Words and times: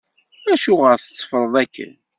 Acuɣer 0.53 0.95
tetteffreḍ 0.99 1.53
akken? 1.63 1.93